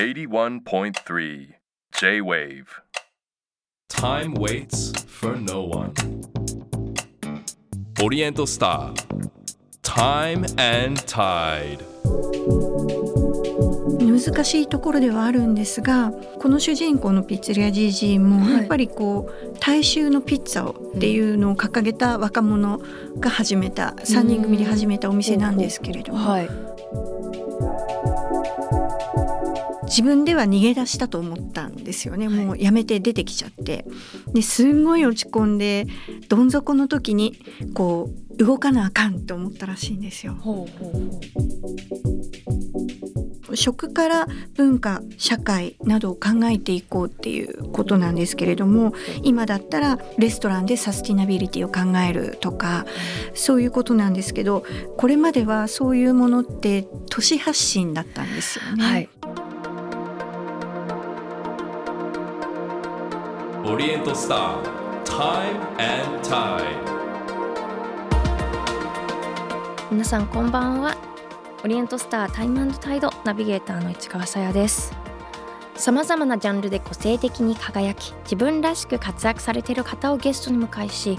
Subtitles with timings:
[0.00, 1.56] 81.3
[1.92, 2.80] J-Wave
[3.90, 5.92] Time waits for no one.
[8.02, 8.94] Oriental Star.
[9.82, 11.84] Time and Tide.
[14.00, 22.80] 難しいところではあるんですがこの主人公のピッツェリア GG もはいやっぱりこう大衆のピッツァをっていうのを掲げた若者
[23.18, 26.48] が始めた3人組で始めたお店なんですけれどもはい。
[29.90, 33.84] 自分では逃げ出したと思ったんですよねもうやめて出てきちゃって
[34.32, 35.86] ですんごい落ち込んで
[36.28, 37.36] どん底の時に
[37.74, 40.34] こう動かなあかんと思ったらしいんですよ。
[40.40, 41.20] ほうほうほ
[43.50, 43.56] う。
[43.56, 44.26] 食から
[44.56, 52.86] 文化社会などを考えていこうっていうことなんですけれども今だったらレストランでサスティナビリティを考えるとか
[53.34, 54.64] そういうことなんですけど
[54.96, 58.84] これまではそういうものって都市発信だったんですよね。
[58.84, 59.08] はい。
[63.64, 64.62] Oriental Star.
[65.04, 66.64] Time and Tide.
[69.90, 70.96] 皆さんこんばんは
[71.62, 74.96] オリエントスタータイムタイドナビゲーターの市川さやです
[75.74, 81.18] さまざまなジャンルで個性的に輝き自分らしく活躍されている方をゲストに迎えし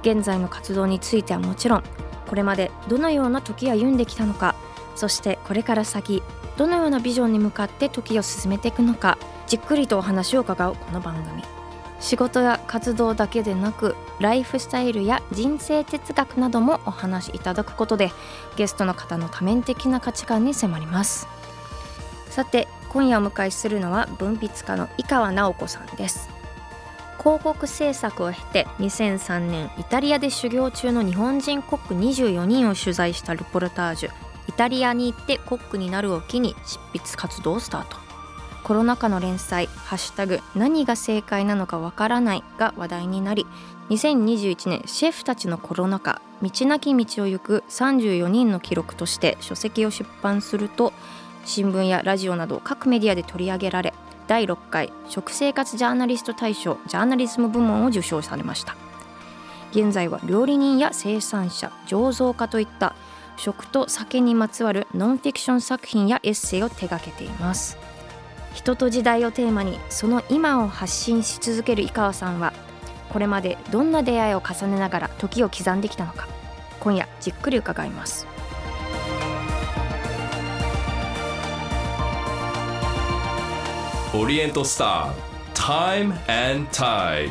[0.00, 1.82] 現在の活動についてはもちろん
[2.26, 4.54] これまでどのような時を歩んできたのか
[4.96, 6.22] そしてこれから先
[6.56, 11.61] どのようなビジョンに向かって時を進めていくのかじっくりとお話を伺うこの番組
[12.02, 18.10] 仕事や活動だけでなくライフスタイルや人生哲学などもお話しいただくことで
[18.56, 21.28] ゲストの方の多面的な価値観に迫ります。
[22.28, 26.28] さて今夜お迎えするのは文筆家の井川直子さんです。
[27.20, 34.10] 広告制作を経て2003年イタリアで修行中の日本人コック24人を取材したルポルタージュ
[34.48, 38.01] 「イタリアに行ってコックになる」を機に執筆活動をスタート。
[38.72, 43.46] コロナ禍の連載「ハッシュタグ何が正解なのかわからない」が話題になり
[43.90, 50.94] 2021年シェフたちのコロナ禍道なき道を行く34人の記録として書籍を出版すると
[51.44, 53.92] 新聞やラジオなど各メディアで取り上げられ
[54.26, 58.74] 第6回食生活ジャーナリスト大賞ジャーナリズム部門を受賞されました。
[59.72, 62.94] 現在は料理人や生産者醸造家といった
[63.36, 67.81] 食と酒にまつわるノンフィクション作品やエッセイを手掛けています。
[68.54, 72.52] 人と時代をテーマにその今を発信し続ける井川さんは
[73.08, 76.28] これまでどんな出会いを重ねながら時を刻んできたのか
[76.80, 78.26] 今夜じっくり伺います
[84.12, 85.14] Oriental Star.
[85.54, 87.30] Time and Tide.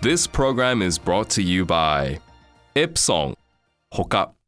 [0.00, 2.20] This program is brought to you by
[2.74, 3.34] Epson.
[3.90, 4.41] 他市川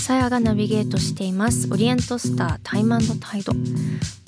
[0.00, 1.68] さやがナビゲートしています。
[1.70, 3.52] オリエントスタータイムタイド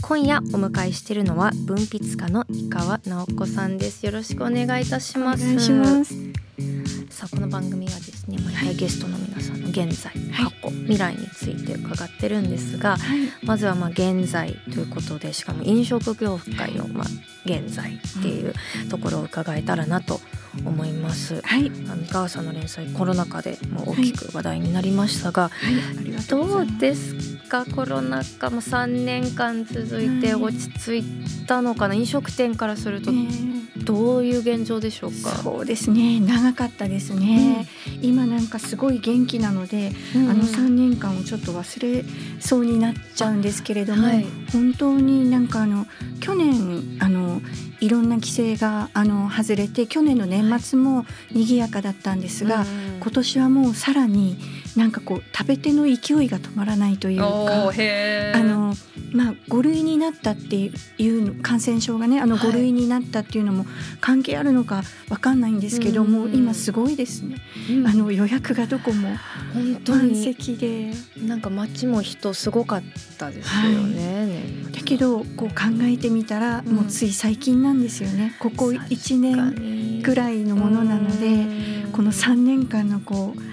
[0.02, 4.04] 今夜お迎えしているのは文筆家の井川直子さんです。
[4.04, 5.44] よろしくお願いいたします。
[5.44, 6.14] お願いします。
[7.08, 12.98] さあこの番組はですね毎回ゲストの皆さんの現在、過去未来について伺ってるんですが
[13.42, 17.06] まずはまあ現在ということでしかも飲食業界のまあ
[17.46, 18.54] 現在っていう
[18.90, 20.41] ところを伺えたらなと思います。
[21.42, 25.74] はい、あの井川さんの連載コロナ禍でも大きく話題になりましたが、はい。
[26.28, 27.14] どうです
[27.52, 31.94] かコロナ禍も3年間続いて落ち着いたのかな？
[31.94, 33.52] 飲食店からするとえー
[33.82, 36.20] どういう現状でしょうか、そうですね。
[36.20, 37.66] 長かったですね、
[38.00, 42.04] 今なんかすごい元気なので、うんあの3年間をちょっと忘れ
[42.38, 44.26] そうになっちゃうんですけれども、はい。
[44.52, 45.86] 本当になんかあの
[46.20, 47.42] 去年あの
[47.80, 52.66] いろんな規制があの外れて去年の年末も賑やかだったんですが、うん。
[53.00, 54.36] 今年はもうさらに
[54.76, 55.96] なんかこう食べ手の勢い
[56.28, 57.72] が止まらないというおか
[58.34, 58.74] あの
[59.12, 62.50] まあ、5類になったっていうの感染症がねあのはい。
[62.50, 63.66] 5類になったっていうのも
[64.00, 67.36] 関係あるのかわかんないんですけども、うん今すごいですね、
[67.70, 67.86] うん。
[67.86, 69.16] あの予約がどこも
[69.52, 70.92] 本当満に席で。
[71.26, 72.82] なんか街も人すごかっ
[73.18, 74.26] たですよね。
[74.26, 76.74] 年末だけどこう考えてみたら、うん。
[76.74, 78.34] もうつい最近なんですよね。
[78.38, 81.46] ここ1年ぐらいのものなので、
[81.92, 83.51] この3年間のこう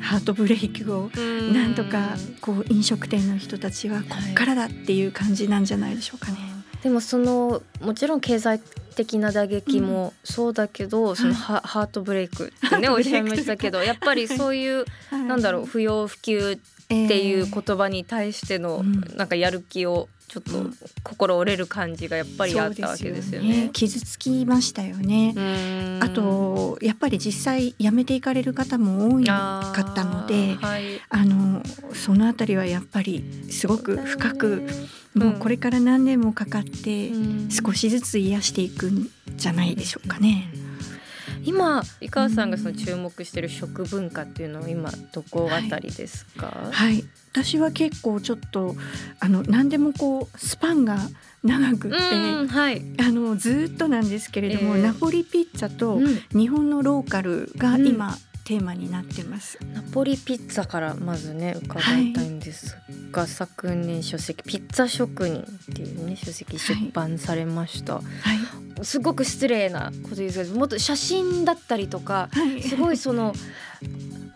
[0.00, 1.52] ハートブレイクをうん。
[1.52, 6.38] なんとかこう飲食店の人たちはこっからだっていう感じなんじゃないでしょうかね。
[6.82, 8.60] でもそのもちろん経済
[8.96, 16.56] 的な打撃もそうだけど、そのハハートブレイクってね おっしゃいましたけどやっぱりそういうなんだろう不要不急っ
[16.88, 19.00] ていう言葉に対してのうん。
[19.16, 20.70] なんかやる気をちょっと
[21.02, 23.70] 心折れる感じがやっぱりあったわけですよね。
[23.72, 25.34] 傷つきましたよね。
[25.36, 25.98] うん。
[26.00, 31.00] あとやっぱり実際辞めていかれる方も多かったのであーはい。
[31.08, 34.68] あのそのあたりはやっぱりすごく深く
[35.16, 35.22] うん。
[35.22, 37.48] もうこれから何年もかかってうん。
[37.50, 40.52] 少しずつ癒していくんじゃないでしょうかね。
[41.44, 48.74] 今井川さんがその注目してる食文化っていうのは今どこあたりですか、はい私は結構ちょっと
[49.20, 50.98] あの何でもこうスパンが
[51.44, 54.82] 長くって、うんはい、あのずっとなんですけれども、ええ。
[54.82, 56.20] ナポリピッツァとうん。
[56.30, 57.86] 日本のローカルがうん。
[57.86, 59.58] 今、テーマになってます。
[59.72, 62.76] ナポリピッツァからまずね伺いたいんです
[63.12, 73.34] が、昨年書籍「ピッツァ職人」っていうね書籍出版されました、はい、すごく失礼なことですけどもっと写真だったりとかはい、すごいその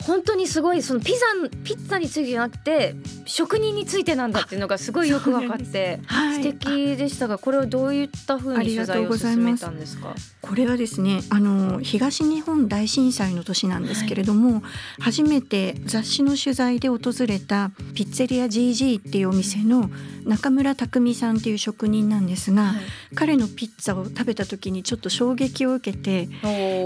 [0.06, 1.27] 本当にすごいそのピザ
[1.65, 6.43] ピッツァについてじゃなくて職人についてなんだっていうのがすごいよく分かってはい。
[6.43, 10.15] 素敵でしたがこれはどういったふうに取材を進めたんですか？
[10.43, 14.62] これはですねあの東日本大震災の年なんですけれども、
[15.01, 19.91] 初めて雑誌の取材で訪れたピッツェリア GG っていうお店の
[20.25, 22.75] 中村匠さんっていう職人なんですが、
[23.15, 26.27] 彼のピッツァを食べた時にちょっと衝撃を受けて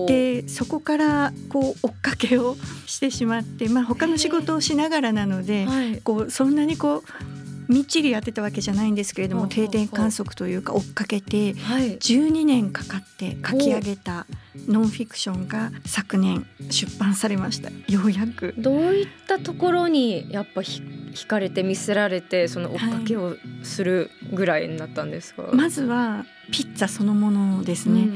[0.07, 2.57] ででそこからこう追っかけを
[2.87, 6.01] してしまって、まあ、他の仕事をしながらなので、はい。
[6.03, 11.99] こうそんなにこうみっちりやってたわけじゃないんですけれども定点観測というか追っかけてはい。
[11.99, 14.27] 12年かかって書き上げた
[14.67, 17.71] ノンフィクションが昨年出版されました。
[17.93, 18.55] ようやく。
[18.57, 20.83] どういったところにやっぱひ
[21.13, 28.09] 惹かれて見せられてその追っかけをするぐらいになったんですか、まずはピッツァそのものですね、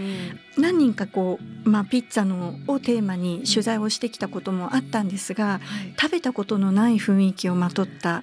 [0.56, 5.94] 何人かこう、まあ、ピッツァのをテーマに取材をしてきたこともあったんですがはい。
[6.00, 8.22] 食べたことのない雰囲気をまとった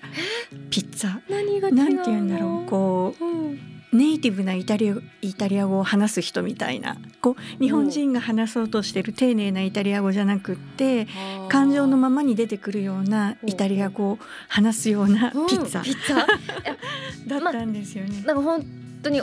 [0.70, 1.22] ピッツァ。
[1.30, 2.70] 何がなんて言うんだろう。
[2.70, 3.58] こう、うんう
[3.92, 6.98] ネイティブなイタリアイタリア語を話す人みたいな。
[7.22, 11.08] こう日本人が話そうとしてる丁寧なイタリア語じゃなくって
[11.48, 15.48] 感情のままに出てくるようなイタリア語を話すようなうん。
[15.48, 15.82] ピッツァ。
[15.82, 16.18] ピッツァ？
[17.28, 18.22] だったんですよね。
[18.28, 18.64] なんか本
[19.04, 19.22] 当に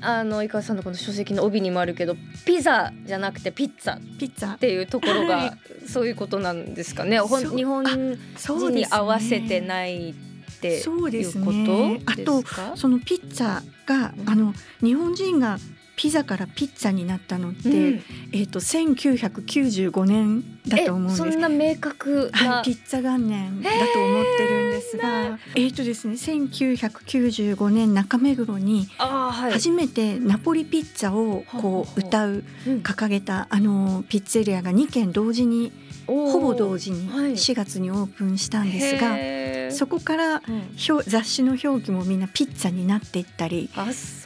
[0.00, 2.14] あの井川さんのこの書籍の帯にもあるけど
[2.44, 3.96] ピザじゃなくてピッツァ。
[3.96, 4.56] っピッツァ。
[4.58, 7.18] ていうところはがそういうことなんですかね。
[7.20, 10.14] ほん日本人に合わせてないっ
[10.60, 12.00] てそうですいうことね。
[12.06, 14.30] あとですかそのピッツァが、うん。
[14.30, 15.58] あの日本人が
[15.96, 18.02] ピザからピッツァになったのって、うん。
[18.32, 21.26] えっ、と1995年だと思うんです。
[21.26, 32.80] えそんな明確な、はい、ピッツァ元年だと思ってるんですが、えっ、とですね、1995年中目黒に初めてナポリピッツァをこう歌ううん。
[32.80, 35.72] 掲げたあのピッツェリアが2軒同時に
[36.06, 37.32] ほぼ同時にはい。
[37.32, 39.74] 4月にオープンしたんですが、へー。
[39.74, 40.42] そこからうん。
[40.88, 43.68] 表雑誌の表記もみんなピッツァになっていったり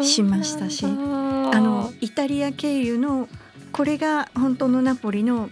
[0.03, 3.29] しましたしあのイタリア経由の
[3.73, 5.49] これが本当のナポリの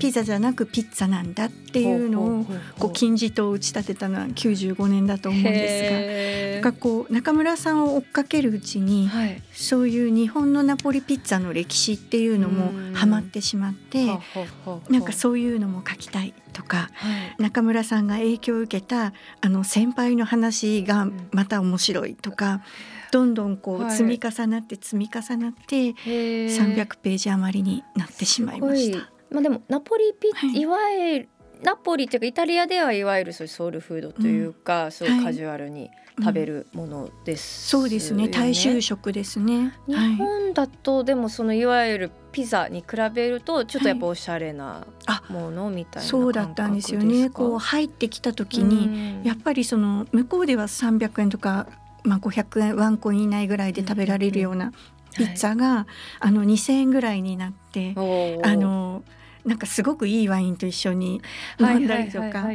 [0.00, 2.46] ピザじゃなくピッツァなんだっていうのを
[2.78, 6.70] こう金字塔を打ち立てたのは95年だと思うんですが。
[6.70, 9.42] がこう中村さんを追っかけるうちにはい。
[9.52, 12.94] そういう日本のナポリピッツァの歴史っていうのもうん。
[12.94, 14.06] ハマってしまって
[14.88, 17.42] なんかそういうのも書きたいとかはい。
[17.42, 22.62] 中村さんが影響を受けたあの先輩の話がまた面白いとか
[23.14, 23.90] どんどんこうはい。
[23.92, 26.46] 積み重なって積み重なってへー。
[26.48, 28.98] 300ページ余りになってしまいました。
[29.30, 30.60] まあでもナポリピッ、はい。
[30.60, 31.28] い、わゆる
[31.62, 38.28] ナポリっていうかイタリアではいわゆるそういうソウルフードというか、そういうカジュアルに食べるものです、そうですね。
[38.28, 39.72] 大衆食ですね。
[39.86, 47.30] 日はい、本だとでもそのいわゆるピザに比べるとちょっとやっぱおしゃれなあものみたいなそうだったんですよね。
[47.30, 51.68] こう入ってきた時に、やっぱりその向こうでは300円とか、
[52.04, 54.72] まあ、500円ワンコイン以内ぐらいで食べられるような
[55.16, 55.86] ピッツァが、
[56.20, 59.02] あの2,000円ぐらいになって、ァあの
[59.44, 61.20] なんかすごくいいワインと一緒に
[61.58, 62.46] 飲んだりとか、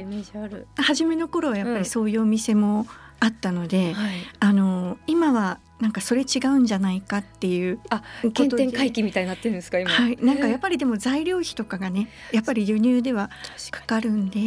[0.77, 2.87] 初めの頃はやっぱりそういうお店も
[3.19, 8.03] あったので、はい、あの今はなんかそれ違うんじゃないかっていうあ
[8.35, 9.89] 原点回帰みたいになってるんですか今。
[9.89, 13.29] はい、なんかやっぱりでも材料費とかがねやっぱり輸入では
[13.71, 14.39] かかるんで。
[14.39, 14.43] う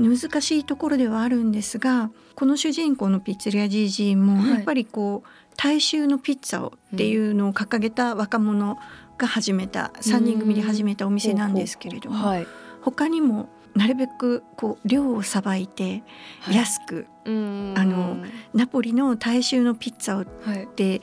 [0.00, 0.18] ん。
[0.18, 4.50] 難しいところではあるんですがこの主人公のピッツェリア GG もはい。
[4.50, 8.78] やっぱりこう大衆のピッツァをっていうのを掲げた若者
[9.18, 12.46] が始めた3人組で始めたお店なんですけれどもはい、
[12.82, 16.02] 他にもなるべくこう量をさばいて
[16.50, 18.16] 安くうんあの
[18.52, 21.00] ナポリの大衆のピッツァをはいで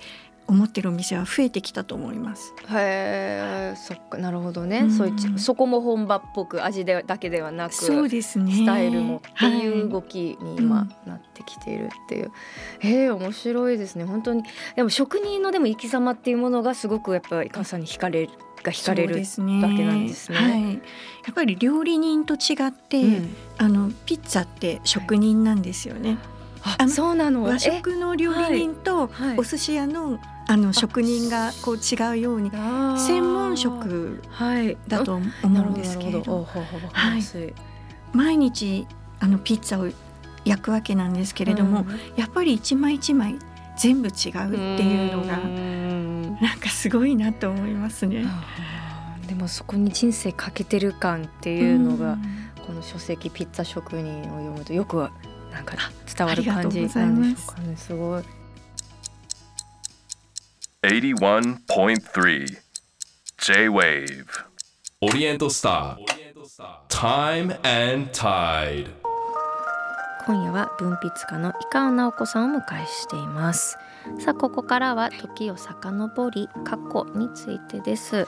[0.52, 2.54] 思ってるお店は増えてきたと思います。
[2.70, 4.92] へえそっかなるほどね、うん。
[4.92, 8.52] そういうそこも本場っぽく味でだけではなくそうですね。
[8.52, 12.32] スタイルもっていうは動きに今なってきているっていう、
[12.80, 14.04] へえ面白いですね。
[14.04, 14.44] 本当に。
[14.76, 20.38] でも職人のでも生き様っていうものがすごくやっぱり母さんに惹かれるが惹かれるわけなんですね。
[20.38, 20.80] はい、や
[21.32, 23.36] っぱり料理人と違って、うん。
[23.58, 26.18] あのピッツァって職人なんですよね。
[26.64, 27.44] ああのそうなの。
[27.44, 29.38] 和食の料理人とはい。
[29.38, 34.78] お寿司屋のあの職人がこう違うように専門職はい。
[34.88, 36.48] だと思うんですけれど
[36.92, 37.22] はい。
[38.14, 38.88] 毎日
[39.20, 39.94] あのピッツァを
[40.44, 43.38] 焼くわけなんですけれども、やっぱり一枚一枚
[43.82, 44.16] 全部違うっ
[44.78, 46.36] ていうのがん。
[46.40, 48.26] なんかすごいなと思いますね。
[49.28, 52.52] でもそこに人生かけてる感っていうのが、ん。
[52.68, 55.12] この書籍「ピッツァ職人」を読むとよくは
[55.52, 55.76] なんか
[56.16, 57.76] 伝わる感じなんでしょうかね。
[57.76, 58.24] すごい。
[60.84, 62.58] 81.3
[63.38, 64.26] J-Wave
[65.02, 66.22] オリエントスター
[66.88, 69.01] Time and Tide
[70.26, 73.78] 今夜は文筆家の井川直子さんをお迎えしています。
[74.20, 78.28] さあここからは時を遡り過去についてです。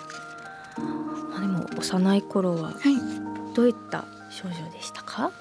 [1.30, 3.54] まあでも幼い頃ははい。
[3.54, 5.32] どういった少女でしたか？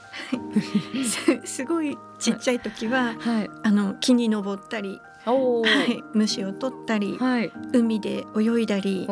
[1.04, 3.50] す すごいちっちゃい時ははい。
[3.62, 7.52] あの木に登ったり、はい、虫を取ったり、はい。
[7.72, 9.06] 海で泳いだり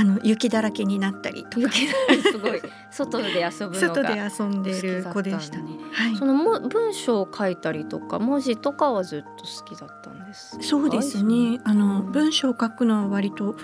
[0.00, 1.62] あの雪だらけになったりとか。
[1.66, 2.62] 雪だるすごい。
[2.90, 5.64] 外で遊ぶのが外で遊んでる子でしたね。
[5.92, 6.16] はい。
[6.16, 10.62] そのも文章を書いたりとか文字とかはずっと好きだったんですか？
[10.62, 11.60] そうですね。
[11.64, 12.02] あの。
[12.02, 13.56] うん文章を書くのは割と好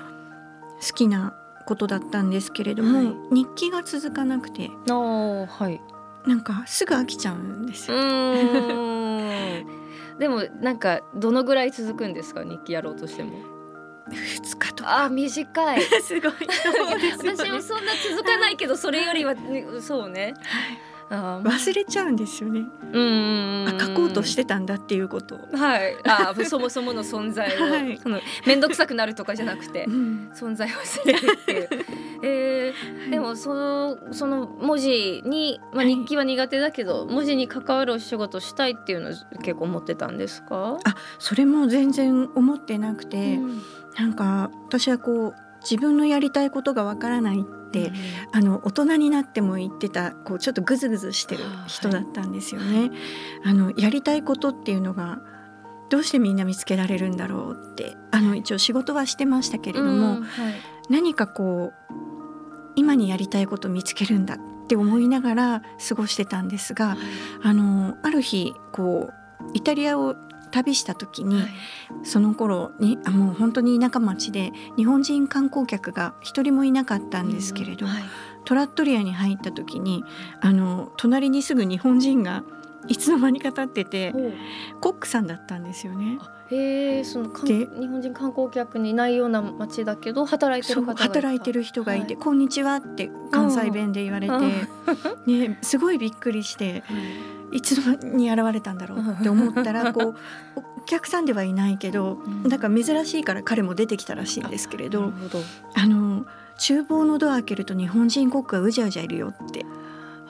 [0.94, 1.34] きな
[1.66, 3.14] ことだったんですけれども、はい。
[3.30, 4.70] 日記が続かなくて。
[4.88, 5.80] あーはい。
[6.26, 8.02] なんかすぐ飽きちゃうんですうよ。
[10.18, 12.44] でもなんかどのぐらい続くんですか？
[12.44, 13.32] 日記やろうとしても
[14.10, 15.04] 二日とか。
[15.04, 15.82] あ短い。
[16.02, 16.32] すごい。
[16.32, 17.36] そうですよね。
[17.36, 20.34] 私もそんな続かないけどそれよりはねそうね。
[21.10, 22.60] あー忘れちゃうんですよね。
[22.92, 23.76] うんうんうん。
[23.76, 25.38] あ書こうとしてたんだっていうことを。
[25.56, 25.96] はい。
[26.04, 27.98] あー そもそもの存在を、はい。
[27.98, 30.30] その面倒くさくなるとかじゃなくてうん。
[30.34, 31.68] 存在を忘れるっていう。
[32.26, 35.94] えー、でもそのその文字に、まあ、はい。
[35.94, 43.62] 日記は苦手だけど、文字に関わるお仕事したいっていうのは結構思ってたんですか、あそれも全然思ってなくて、うん
[43.98, 47.90] なんか私はこう自分のやりたいことがわからないって、
[48.32, 52.90] あの大人になっても言ってたこうちょっとグズグズしてる人だったんですよね。
[53.44, 55.20] あのやりたいことっていうのが
[55.90, 60.54] どうしてみんな見つけられるんだろうってあの一応仕事はしてましたけれども、うんはい。
[60.90, 61.94] 何かこう
[62.76, 66.96] 今にやりたいこと見つけるんだって思いながら過ごしてたんですが
[67.42, 70.16] あのある日こうイタリアを
[70.54, 71.42] 旅した時に、
[72.04, 78.02] その頃にあもう本当に田舎町で日本人観光客が一人もいなかったんですけれど、はい。
[78.44, 80.04] トラットリアに入った時に
[80.40, 82.44] あの隣にすぐ日本人が
[82.86, 84.14] いつの間にか立ってて
[84.80, 86.18] コックさんだったんですよね。
[86.20, 94.38] あへえその日本人観光客にいないような町だけど働いてる方が働いてる人がいて「はいこんにちは」って関西弁で言われて、う
[95.32, 95.40] ん。
[95.40, 96.84] ね、すごいびっくりして
[97.54, 100.14] いつの間に現れたんだろうって思ったらこう
[100.82, 102.48] お客さんではいないけどうん。
[102.48, 105.12] だから珍しいから彼も出てきたらしいんですけれど
[105.74, 106.26] あの
[106.58, 109.64] 厨房のドア開けると日本人コックがうじゃうじゃいるよって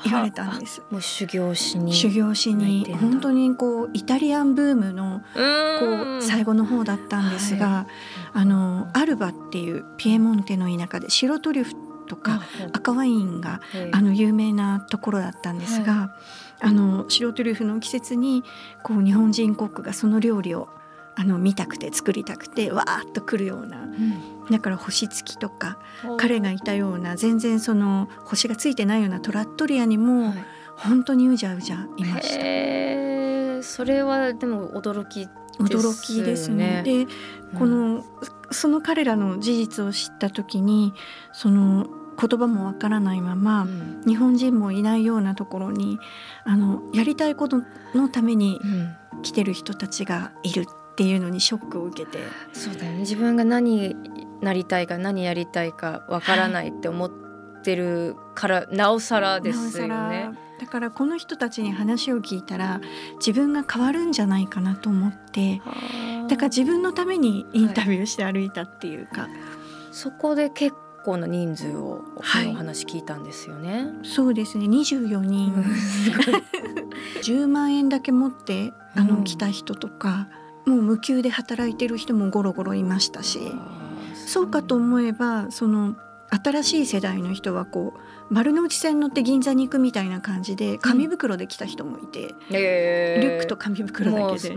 [0.05, 0.83] 言われたんです。
[0.91, 6.23] もう修行しに修行しに本当にこうイタリアンブームのうこーうん。
[6.23, 7.87] 最後の方だったんですが、
[8.33, 11.75] あのアルバっていうピエモンテの田舎で白トリュフ
[12.07, 13.61] とか赤ワインが
[13.93, 16.15] あの有名なところだったんですが、
[16.61, 18.45] あの白トリュフの季節に
[18.83, 20.69] こう日本人コックがその料理を
[21.17, 23.89] あの見たくて作りたくてわーっと来るような
[24.51, 25.79] だから星付きとか
[26.17, 30.45] 彼がいたような全然その星がついてないようなトラットリアにもはい。
[30.77, 33.63] 本当にうじゃうじゃいました。
[33.63, 36.83] それはでも驚き驚きですね。
[36.85, 37.07] で
[37.57, 38.05] この、
[38.51, 40.93] その彼らの事実を知った時に
[41.33, 41.87] その
[42.19, 44.03] 言葉もわからないまま、うん。
[44.07, 45.99] 日本人もいないようなところに
[46.45, 47.63] あのやりたいこと
[47.95, 48.97] のためにうん。
[49.23, 52.19] 来てる人たちがいるっていうのにショックを受けて。
[52.53, 52.99] そうだよね。
[52.99, 53.97] 自分が何
[54.43, 57.11] なりたいか何やりたいかわからないって思っ
[57.63, 59.89] てるからなおさらですよね。
[59.89, 60.33] ら。
[60.61, 62.81] だからこの人たちに話を聞いたら
[63.17, 65.61] 自分が変わるんじゃないかなと思って
[66.29, 69.29] だから自分のためにインタビューして歩いたっていうか、
[69.91, 72.49] そこで結構な人数を、はい。
[72.49, 73.87] お話聞いたんですよね。
[74.03, 74.67] そうですね。
[74.67, 75.53] 24人。
[75.75, 76.43] すごい。
[77.23, 79.25] 10万円だけ持ってあの、うん。
[79.25, 80.29] 来た人とか
[80.67, 83.41] もう無給で働いてる人もゴロゴロいましたし。
[84.27, 85.97] そうかと思えばその
[86.31, 94.57] 新しい世代の人はこう丸の内線乗って銀座に行くみたいな感じで紙袋で来た人もいて、えリュックと紙袋だけで。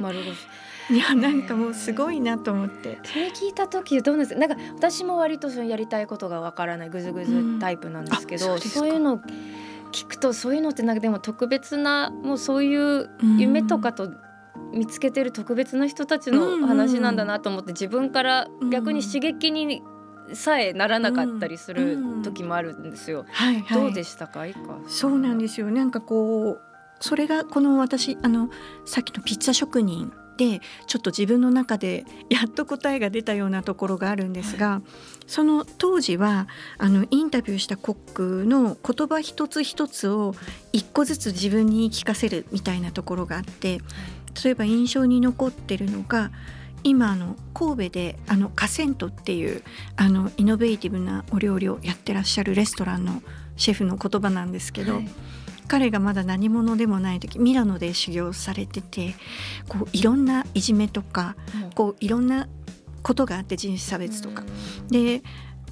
[0.89, 2.99] いやなんかもうすごいなと思って。
[3.03, 9.19] それ聞いた時どうなんですなんか私も割とそのやりたいことがわからないグズグズタイプなんですけど、うんあそうそういうの
[9.91, 14.11] 聞くとそういうのってなんかでも特別なもうそういう夢とかと
[14.73, 19.81] 見つけてる特別な人たちの話なんだなと思って自分から逆に刺激に
[20.33, 23.25] さえならなかったりする時もあるんですよ。
[23.71, 25.71] どうでしたか、いかそうなんですよ。
[25.71, 26.61] なんかこう
[26.99, 28.49] それがこの私あの
[28.85, 34.81] さっきのピッツァ職人でちょっと自分の中で やっと答えが出たようなところがあるんですが、
[35.25, 40.35] その当時はあのインタビューしたコックの言葉一つ一つを
[40.71, 43.81] 一個ずつ自分に聞かせるみたいなところがあって
[44.43, 46.31] 例えば印象に残ってるのが
[46.83, 49.63] 今あの神戸であのカセントっていう
[49.95, 53.21] あのイノベーティブなお料理をやってらっしゃるレストランの
[53.57, 55.09] シェフの言葉なんですけど、はい
[55.67, 59.15] 彼がまだ何者でもない時ミラノで修行されてて
[59.67, 61.35] こういろんないじめとか
[61.75, 62.47] こういろんな
[63.03, 64.43] ことがあって人種差別とか。
[64.89, 65.21] で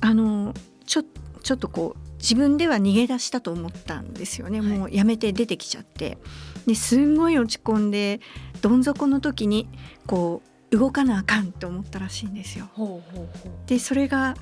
[0.02, 0.54] あの
[0.86, 1.04] ちょ
[1.42, 4.70] ちょっとこう自分では逃げ出したと思ったんですよね、はい。
[4.78, 6.18] もうやめて出てきちゃって。
[6.66, 8.20] ですんごい落ち込んで
[8.62, 9.68] どん底の時に
[10.08, 12.68] こう動かなあかんと思ったらしいんですよ。
[12.74, 13.52] ほうほうほう。
[13.68, 14.36] でそれが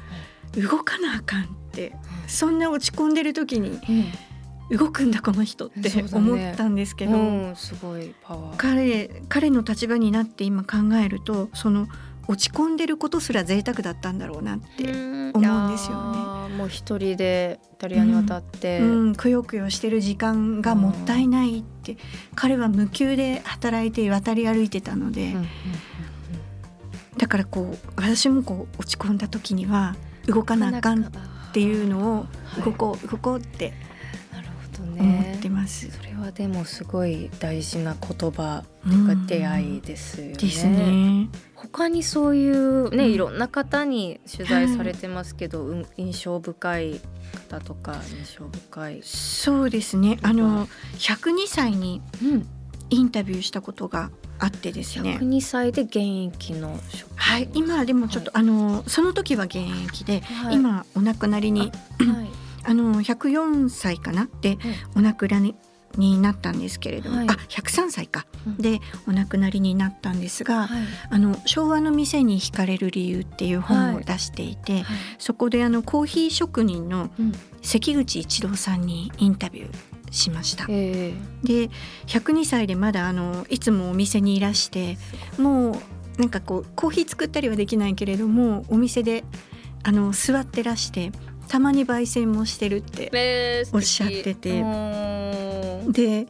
[0.55, 1.93] 動かなあかんって
[2.27, 3.79] そんな落ち込んでる時に
[4.77, 8.57] 動くんだこの人って思ったんですけど、うん、すごいパワー。
[8.57, 11.87] 彼彼の立場になって今考えるとその
[12.27, 16.55] 落ち込んでることすら贅沢だったんだろうなって、思思うんですよね。
[16.55, 21.97] もう一人でイタリアに渡って、うん、くよくよしてる時間がもったいないって、
[22.33, 25.47] 彼は無給で働いて渡り歩いてたので、うんうん
[27.17, 31.11] だからこう私もこう落ち込んだ時には動かなあかんっ
[31.53, 32.25] ていうのを
[32.65, 33.73] 動こう動こうって
[34.93, 35.89] ねってます。
[35.91, 40.33] それはでもすごい大事な言葉うんが出会いですよね。
[40.33, 41.29] ですね。
[41.55, 47.01] 他にそういうね、うんいろんな方に取材されてますけど、うん印象深い
[47.49, 48.99] 方とか印象深い。
[49.03, 50.17] そうですね。
[50.21, 52.47] あの102歳にうん、
[52.89, 55.17] インタビューしたことがあってですね。
[55.21, 56.79] 102歳で現役の
[57.15, 61.71] はい、今でもちょっと、あのその時は現役で、はい今お亡くなりにはい
[62.63, 64.29] あの104歳かな？
[64.41, 64.57] で
[64.95, 65.55] お亡くなり
[65.97, 67.27] になったんですけれども、はい。
[67.29, 68.57] あ103歳か、うん。
[68.57, 70.83] でお亡くなりになったんですが、はい。
[71.09, 74.85] あの昭和の店に惹かれる理由っていう本を出していて、はい。
[75.19, 77.31] そこであのコーヒー職人のうん。
[77.61, 79.73] 関口一郎さんにインタビュー
[80.11, 80.65] しました。
[80.67, 81.13] え。
[81.43, 81.69] で
[82.07, 84.97] 102歳でまだあのいつもお店にいらして
[85.37, 85.71] も
[86.17, 89.23] うなんかこうコーヒー作ったりはできないけれどもお店で
[89.83, 91.11] あの座ってらして
[91.47, 94.61] たまに焙煎もしてるってえおっしゃってて。
[94.61, 95.91] うん。
[95.91, 96.27] で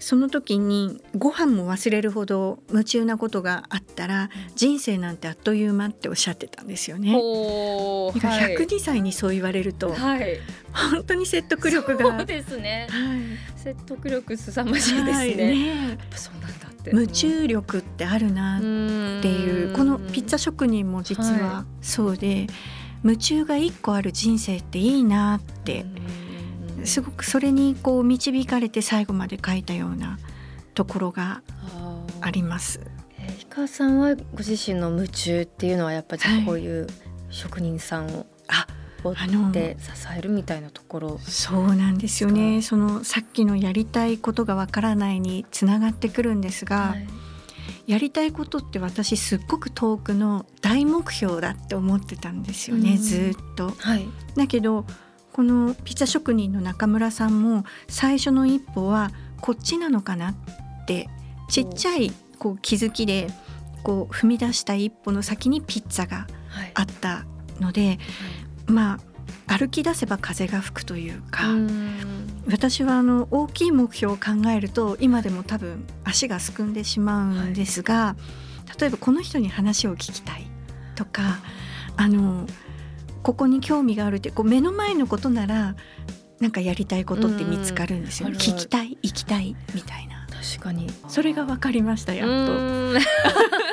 [0.00, 7.12] その時にご飯も忘れるほど夢中なことがあったら人生なんてあっという間っておっしゃってたんですよね。
[7.12, 8.56] だからはい。
[8.56, 10.38] 102歳にそう言われるとはい。
[10.92, 12.18] 本当に説得力が。
[12.18, 12.86] そうですね。
[12.90, 13.20] はい。
[13.56, 15.98] 説得力凄まじいですはいね。
[16.14, 16.90] そうなんだって。
[16.90, 22.46] 夢中力ってあるなっっていうこのピッツァ職人も実ははそうで、
[23.02, 25.84] 夢中が一個ある人生っていいなって。
[26.84, 30.18] すごくそれにこう導かれて最後まで書いたような
[30.74, 31.42] ところが
[32.20, 32.80] あります。
[33.18, 36.80] えー井川さんはご自身の夢中っていうのはやっぱじゃはいあこうい。
[36.82, 36.86] う
[37.30, 38.66] 職人さんをあ
[39.02, 41.18] 追あのって支えるみたいなところ。
[41.18, 42.62] そうなんですよね。
[42.62, 47.06] そのさっきのやりたいことがわからないにつながってくるんですが、はい
[47.88, 52.96] やりたいことって私すっごく遠くの大目標だって思ってたんですよね、うん。
[52.98, 53.70] ずーっと。
[53.70, 54.06] はい。
[54.36, 54.84] だけど
[55.32, 60.34] このピッツァ職人の中村さんも最初の一歩はこっちなのかなっ
[60.86, 61.08] て
[61.48, 63.28] ちっちゃいこう気づきで
[63.82, 66.72] こう踏み出した一歩の先にピッツァがはい。
[66.74, 67.24] あった
[67.58, 67.98] ので
[68.66, 68.98] ま
[69.46, 78.16] あ歩き出せば風が吹くというか、うん私はあの大きい目標を考えると今でも多分足がすくんでしまうんですが、
[78.80, 80.46] 例えばこの人に話を聞きたい
[80.94, 81.38] とか
[81.96, 82.46] あの
[83.22, 85.76] ここに興味があるってこう目の前のことなら
[86.40, 88.34] なんかやりたいことって見つかるんですよ、うん。
[88.34, 90.26] 聞きたい行きたいみたいな。
[90.30, 90.86] 確かに。
[91.08, 92.94] それが分かりましたやっと。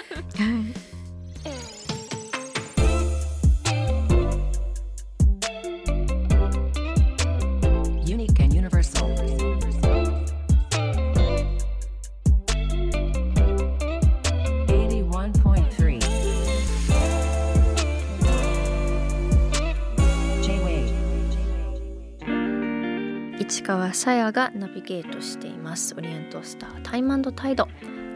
[23.65, 25.95] 川さやがナビゲートしています。
[25.97, 27.67] オリエントスタータイムタイド。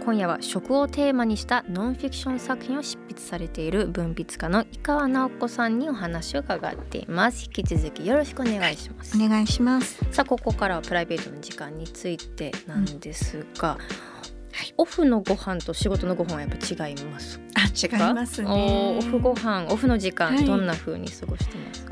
[0.06, 7.46] 今夜は食をテーマにしたノンフィクション作品を執筆されている文筆家の井川直子さんにお話を伺っています。
[7.46, 10.06] 引き続きよろしくお願いします、お願いします。
[10.12, 13.80] さあここからはプライベートの時間についてなんですが、
[14.78, 16.58] オフのご飯と仕事のご飯はやっぱ
[16.88, 20.46] 違いますあ違いますおねーオフご飯オフの時間、はい。
[20.46, 21.89] どんな風に過ごしてますか？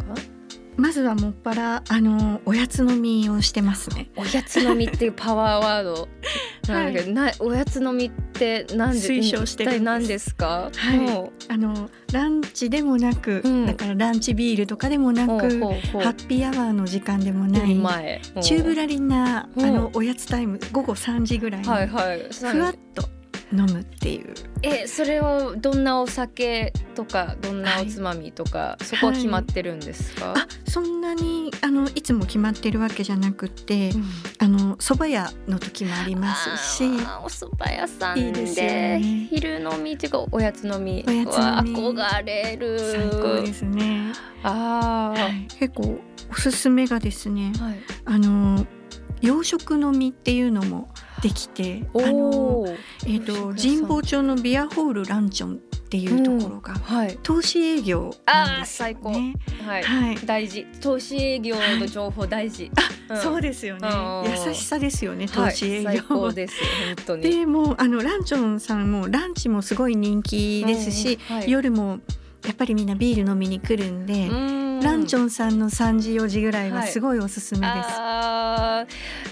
[0.77, 4.09] まずはもっぱらあのおやつ飲みをしてますね。
[4.15, 6.07] おやつ飲みっていうパワーワード。
[6.71, 10.69] なんだけど、なおやつ飲みって何で推奨してるん何ですか？
[10.75, 10.99] はい。
[10.99, 13.65] もあのランチでもなく、うん。
[13.65, 15.37] だからランチビールとかでもなくハ
[16.11, 17.73] ッピーアワーの時間でもない。
[17.73, 18.21] 前。
[18.41, 19.65] チューブラリンなうん。
[19.65, 22.21] あのおやつタイム午後3時ぐらいにはいはい。
[22.29, 23.09] ふわっと
[23.53, 34.03] 飲むっていうえそれはどんなお酒とかどんなおつまみとか、そこは決まってるんですか、あそんなにあのいつも決まってるわけじゃなくってうん。
[34.39, 36.85] あの蕎麦屋の時もありますし。
[36.85, 39.27] お蕎麦屋さんでね。
[39.29, 42.79] 昼飲みっていうかおやつ飲みは憧れる。
[42.79, 45.99] 最高ですね、あー、はい、結構
[46.31, 48.65] おすすめがですねはい、あの
[49.21, 50.89] 洋食飲みっていうのも
[51.21, 52.65] できてあの
[53.05, 57.17] えっ、と神保町のビアホールランチョンっていうところが、はい。
[57.23, 58.93] 投資営業なんですよね。
[58.93, 59.09] 最高。
[59.11, 60.17] はい、はい。
[60.25, 60.65] 大事。
[60.81, 62.69] 投資営業の情報大事、
[63.09, 63.17] うん。
[63.17, 63.87] そうですよね。
[63.87, 64.47] うん。
[64.47, 65.55] 優しさですよね投はい。
[65.55, 65.89] 資営業。
[65.91, 66.55] 最高です
[66.97, 67.21] 本当に。
[67.21, 71.49] でもうあのランチョンさんもランチもすごい人気ですし、うんはい。
[71.49, 71.99] 夜も
[72.45, 77.69] やっぱりみんなビール飲みに来るんで、うんランチョンさんの3時4時ぐらいははいすごいおすすめです。
[77.89, 78.85] あ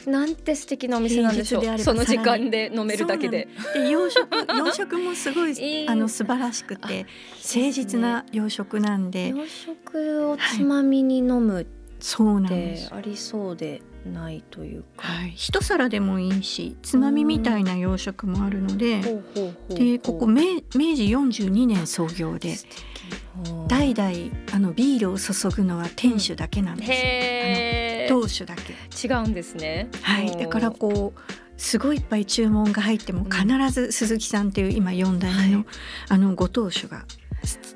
[0.05, 0.09] ー。
[0.09, 1.79] なんて素敵なお店なんでしょう。
[1.79, 3.47] その時間で飲めるだけで。
[3.73, 4.27] で洋食
[4.57, 5.87] 洋食もすごいいい。
[5.87, 7.05] あの素晴らしくて
[7.43, 11.65] 誠実な洋食なんで、洋食をつまみに飲むっ
[11.99, 12.89] そうなんです。
[12.89, 19.01] てありそうでないというか、はい、一皿でもいいしつまみみたいな洋食もあるので、
[19.69, 22.55] でここ明明治42年創業で
[23.67, 24.11] 代々
[24.53, 28.11] あのビールを注ぐのは店主だけなんです、へー。
[28.11, 28.73] あの当主だけ。
[29.07, 29.89] 違うんですね。
[30.01, 30.31] はい。
[30.31, 31.21] だからこう
[31.57, 35.65] すごいいっぱい注文が入っても必ず鈴木さんっていう今4代目の,、はい。
[36.09, 37.05] あのご当主が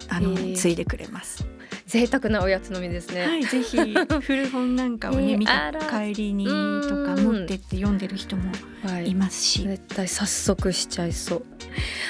[0.10, 1.46] あの、継いでくれます。
[1.90, 3.76] 贅沢なおやつ飲みですね、はい、ぜひ。
[4.22, 8.52] 古本なんかをね、えー見た帰りにとかうん持ってって読んでる人も
[8.84, 11.46] はいいますし、絶対早速しちゃいそう。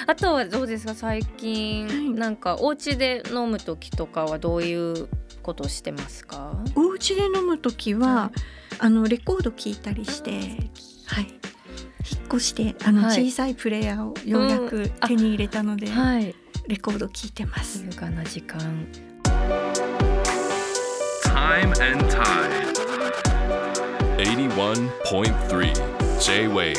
[0.05, 0.93] あとはどうですか？
[0.95, 2.09] 最近、はい。
[2.09, 5.07] なんかお家で飲む時とかはどういう
[5.43, 6.61] ことをしてますか？
[6.75, 8.31] お家で飲む時は、は
[8.79, 10.31] あのレコード聞いたりして、
[11.05, 11.27] はい、
[12.11, 13.29] 引っ越してあのはい。
[13.29, 16.35] 小さいプレイヤーをようやく手に入れたので、はい。
[16.67, 17.85] レコード聞いてます。
[17.85, 18.59] 優雅な時間
[21.49, 22.77] Time and Tide.
[24.17, 25.73] 81.3
[26.19, 26.77] J-Wave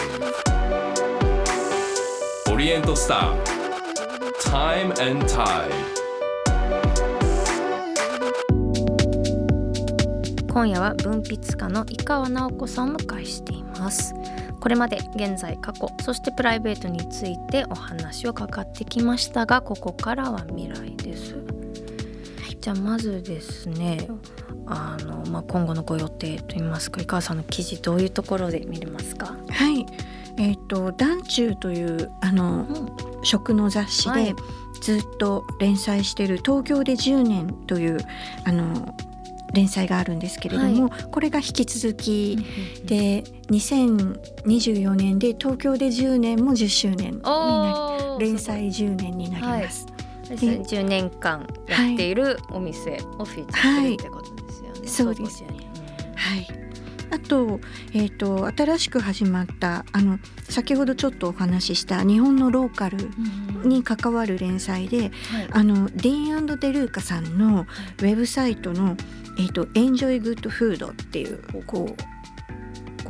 [2.52, 3.42] オリエントスター
[4.44, 5.72] Time and Tide.
[10.52, 14.14] 今夜は文筆家の井川直子さんを迎えしています。
[14.61, 21.35] これまで現在過去そしてプライベートについてお話を伺ってきましたがここからは未来です、
[22.61, 24.09] じゃあまずですね
[24.66, 29.87] あの、まあ、今後のご予定といいますか井川さんの記事どういうところで見れますか、はい、
[30.37, 32.66] えっ、と「団中」というあの
[33.23, 34.35] 食の雑誌ではい。
[34.81, 37.99] ずっと連載している「東京で10年」という
[38.44, 38.94] あの
[39.53, 42.38] 連載があるんですけれども、これが引き続き
[42.85, 49.87] で2024年で東京で10年も10周年になり連載10年になります。
[50.31, 50.53] ですね。
[50.66, 55.43] 10年間やっているお店をフィーチャーしてるってことですよね、そうです。
[55.43, 55.49] ね、
[56.14, 56.47] はい。
[57.12, 57.61] あと,、
[57.93, 65.49] えー、と新しく始まったあの先ほどちょっとお話しした日本のローカルうんに関わる連載ではい。
[65.51, 67.66] あのディーンデルーカさんの
[67.99, 68.97] ウェブサイトの
[69.38, 72.19] 「えー、と Enjoy Good Food」っていうこう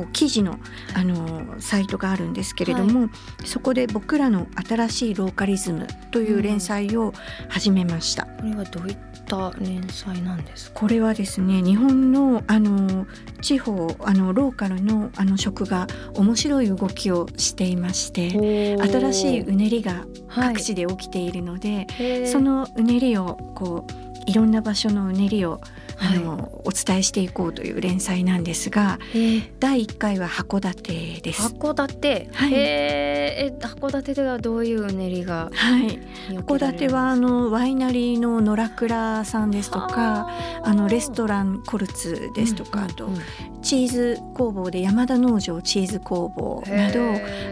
[0.01, 0.59] こう記事の
[0.95, 3.11] あのサイトがあるんですけれども、
[3.45, 7.13] そこで僕らの新しいローカリズムという連載を
[7.49, 8.25] 始めました。
[8.25, 10.81] これはどういった連載なんですか？
[10.81, 13.07] これはですね日本のあの
[13.43, 18.31] 地方あのローカルのあの食が面白い動きをしていまして
[18.79, 25.61] 新しいうねりが各地で起きているので、はい、そのうねりをこういろんな場所のうねりを
[26.03, 31.43] あのお伝えしていこうという連載なんですがえー第1回は函館です。
[31.43, 32.53] 函館、はい。
[32.55, 35.99] え函館ではどういううねりがはい、
[36.31, 40.29] 函館はあのワイナリーの野良倉さんですとか
[40.63, 43.21] あのレストランコルツですとか、あとうんうん。
[43.63, 47.01] チーズ工房で山田農場チーズ工房など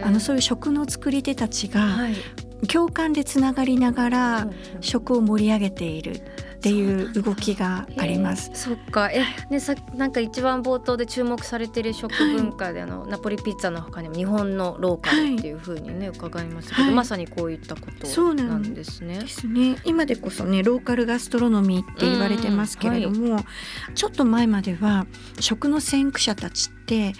[0.03, 2.15] あのそういう食の作り手たちがはい。
[2.67, 4.47] 共感でつながりながら
[4.81, 6.19] 食を盛り上げている
[6.59, 8.51] っていう動きがあります。
[8.53, 9.09] そっか。
[9.09, 16.93] えねさなんか一番冒頭で注目されてる食文化で、あのナポリピッツァの他にも日本のローカルっていうふうにね、伺いましたけど、はい。
[16.93, 19.19] まさにこういったことそうなんですね。
[19.19, 19.77] ですね。
[19.85, 23.45] 今でこそねローカルガストロノミーって言われてますけれども、
[23.95, 25.07] ちょっと前までは
[25.39, 27.13] 食の先駆者たちって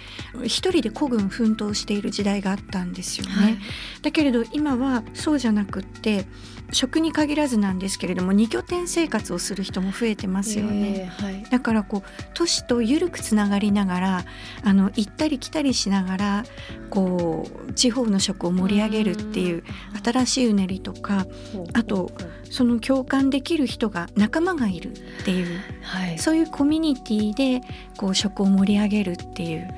[0.44, 3.32] 一人で孤軍奮闘している時代があったんですよね。
[3.32, 3.58] はい。
[4.02, 6.26] だけれど今はそうじゃなくって
[6.72, 11.00] 食に限らずなんですけれども二拠点生活をする人も増えてますよね。
[11.00, 11.42] えーはい。
[11.50, 14.24] だからこう都市と緩くつながりながら
[14.64, 16.44] あの行ったり来たりしながら
[16.90, 19.64] こう地方の食を盛り上げるっていう
[20.02, 21.26] 新しいうねりとか
[21.74, 22.10] あと
[22.50, 26.18] その共感できる人が仲間がいるっていうはい。
[26.18, 27.66] そういうコミュニティで
[27.96, 29.68] こう食を盛り上げるっていう、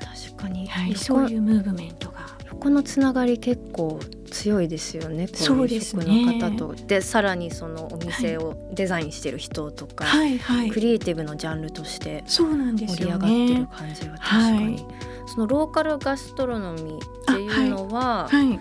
[0.00, 2.32] 確かに、はい、横そういうムーブメントが。
[2.50, 3.98] 横のつながり結構
[4.32, 5.28] 強いですよね。
[5.28, 6.04] こそうういうですね。
[6.04, 6.74] 食の方と。
[6.86, 10.70] でさらにそのお店をデザインしてる人とか、はいはい。
[10.70, 13.68] クリエイティブのジャンルとしてそうなんですよ盛り上がってるね。
[13.70, 14.86] 感じは確かに、はい。
[15.26, 18.58] そのローカルガストロノミーっていうのは、はい、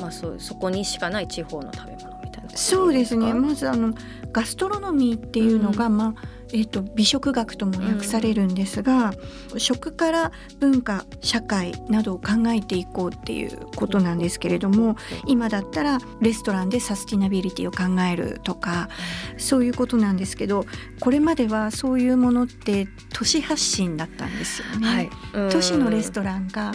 [0.00, 3.32] まあそうそこにしかない地方の食べ物みたいなそうですね。
[3.32, 3.94] かまずあの
[4.32, 9.12] ガストロノミーっていうのが、まあえっ、と美食学とも訳されるんですが、
[9.58, 18.88] 食から文化社会などを考えていこうっていうことなんですけれども、今だったらレストランでサスティナビリティを考えるとか
[19.36, 20.64] そういうことなんですけど、
[21.00, 24.86] これまではそういうものって都市発信だったんですよね。
[24.86, 26.72] はい、うん都市のレストランが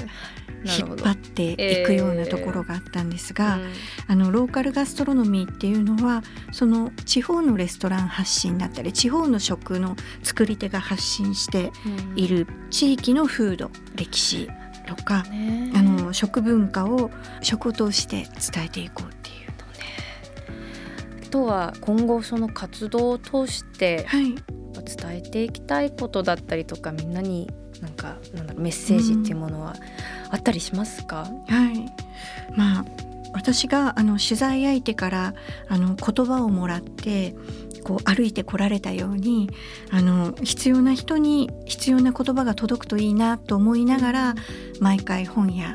[0.65, 3.59] 引っ張っていくようなところがあったんですが、
[4.07, 12.19] あのローカルガストロノミーっていうのはその地方のレストラン発信だったり地方の食の作り手が発信してうん。
[12.19, 14.49] いる地域の風土歴史
[14.87, 15.71] とか、ね。
[15.75, 19.35] あの食文化を食を通して伝えていこうっていう。
[21.23, 24.35] あとは今後その活動を通してはい、
[24.97, 27.47] 伝えていきたいことだったりとかみんなに
[27.81, 29.75] なんかなんだメッセージっていうものは
[30.29, 31.85] あったりしますか、はい、
[32.55, 32.85] まあ
[33.33, 35.33] 私があの取材相手から
[35.67, 37.35] あの言葉をもらって
[37.83, 39.49] こう歩いてこられたように
[39.91, 44.35] あの必要な人に必要な言葉が届くといいなと思いながら
[44.79, 45.73] 毎回本や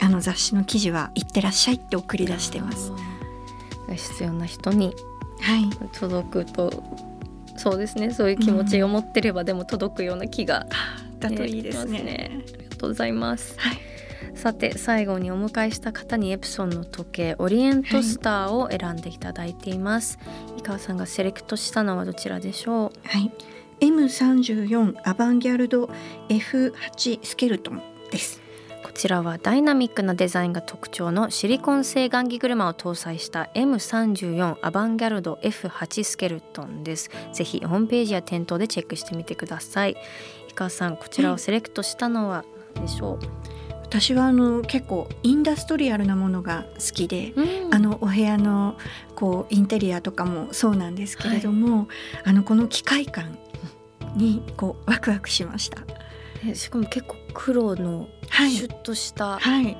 [0.00, 2.92] あの雑誌の記事は「いってらっしゃい」って送り出してます。
[3.94, 4.94] 必要な人に
[5.42, 6.82] はい、届くと
[7.56, 8.10] そうですね。
[8.10, 10.66] そういう気持ちを持ってればでも届くような気が、
[11.22, 12.02] だといいですね。
[12.02, 13.54] ねありがとうございます。
[13.58, 13.78] はい、
[14.34, 20.18] さて最後にお迎えした方にエプソンの時計オリエントスターを選んでいただいています、
[20.58, 23.08] 井川さんがセレクトしたのはどちらでしょう？
[23.08, 23.32] はい、
[23.80, 25.88] M34 アバンギャルド
[26.28, 28.42] F8 スケルトンです。
[28.84, 37.08] こちらはダイナミックなデザインが特徴のシリコン製雁木車を搭載した M34 アバンギャルド F8 スケルトンです。
[37.32, 39.96] ぜひホームページや店頭でチェックしてみてください
[40.52, 43.18] 井川さんこちらをセレクトしたのは何でしょ
[43.82, 48.78] 私はあの結構インダストリアルなものが好きで、う、あのお部屋の
[49.16, 51.88] こうインテリアとかもそうなんですけれども、
[52.24, 53.36] あのこの機械感
[54.16, 55.82] にこうワクワクしました。
[56.48, 58.50] えしかも結構黒のはい。
[58.50, 59.76] シュッとしたかっはい、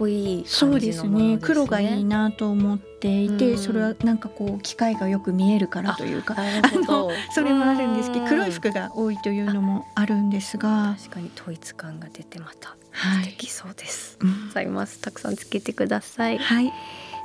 [0.00, 1.38] こいいそうですね。
[1.40, 3.58] 黒がいいなと思っていて、うん。
[3.58, 7.10] それはなんかこう機械がよく見えるからというか、なるほど。
[7.32, 13.24] それもあるんですけど、黒い服がが多いというのもあるんですが、確かに統一感が出てまたはい。
[13.24, 14.46] 素敵そうです、うん。
[14.48, 16.38] ございますたくさんつけてください。
[16.38, 16.72] はい、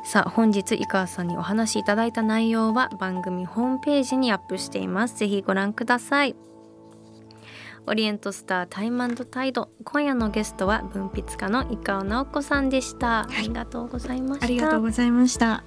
[0.06, 5.18] さあ本日井川さんにお話しいただいた内容は番組ホームページにアップしています。
[5.18, 6.36] ぜひご覧ください
[7.88, 9.70] オリエントスタータイムタイド。
[9.84, 14.46] 今夜のゲストは文筆家の井川直子さんでした、ありがとうございました。
[14.46, 15.64] ありがとうございました。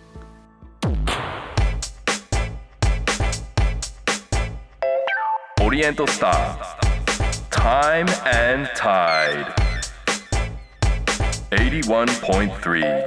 [5.63, 6.79] オリエントスター
[7.51, 8.07] Time
[8.55, 9.47] and Tide
[11.51, 13.05] 81.3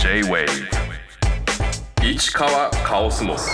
[0.00, 0.48] J-Wave
[2.02, 3.50] 市川カオスモス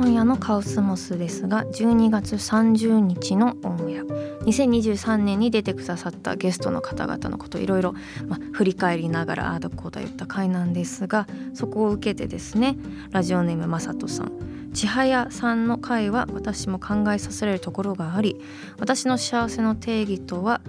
[0.00, 4.02] さあ今夜のカオスモスですが12月30日のオンエア。
[4.44, 7.94] 2023年に出てくださったゲストの方々のこといろいろ、
[8.26, 12.76] ま、振り返りながらああだこうだ言った回なんですがそこを受けてですね
[13.10, 14.32] ラジオネームまさとさん。
[14.72, 18.40] 千早さんの回は私も考えさせられるところがあり
[18.78, 20.60] 私の幸せの定義とは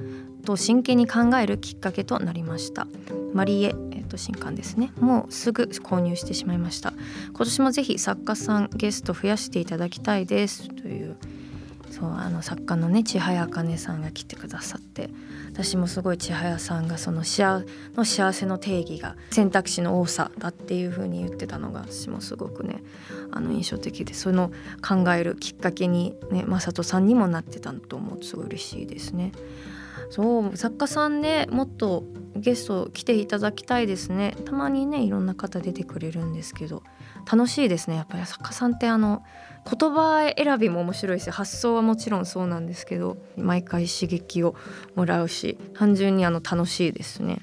[0.41, 2.87] と真剣に考えるきっかけとなりました。
[3.33, 4.91] マリエ、えっと新刊ですね。
[4.99, 6.93] もうすぐ購入してしまいました。
[7.33, 11.15] 今年もぜひ作家さんゲスト増やしていただきたいですという
[11.89, 15.09] そうあの作家のね千早茜さんが来てくださって。
[15.53, 22.81] 私もすごい千早さんがその幸の幸せの定義が選択肢の多さだっていう風に言ってたのが私もすごくね
[23.31, 24.51] あの印象的でその
[24.81, 29.33] 考えるきっかけにね正人さんにもなってたと思うすごい嬉しいですね。
[30.11, 32.03] そう作家さんねもっと
[32.35, 34.35] ゲスト来ていただきたいですね。
[34.45, 36.83] たまにねいろんな方出てくれるんですけど。
[37.29, 38.25] 楽しいですねやっぱり。
[38.25, 39.23] 作家さんってあの
[39.69, 44.55] 言葉選びも面白いし発想はもちろんそうなんですけど毎回刺激を
[44.95, 47.41] もらうし単純にあの楽しいですね。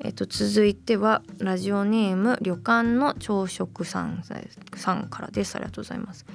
[0.00, 4.22] えっと、続いてはラジオネーム旅館の朝食さん
[4.76, 5.56] さんからです。
[5.56, 6.26] ありがとうございます。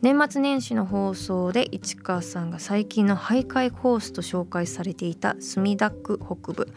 [0.00, 6.72] 年末年始の放送で市川さんが最近の徘徊コースと紹介されていた墨田区北部。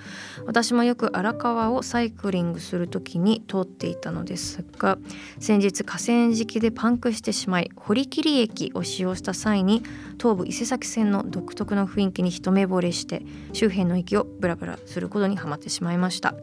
[0.47, 4.97] 私もよく荒川をサイクリングする時に通っていたのですが
[5.39, 9.83] 先日河川敷でパンクしてしまい堀切駅を使用した際に
[10.19, 13.21] 東武伊勢崎線の独特の雰囲気に一目惚れして
[13.53, 16.33] 周辺の駅をブラブラすることにはまってしまいました。